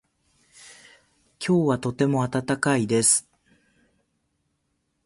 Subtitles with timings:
[1.37, 3.29] 今日はとても暖かいです。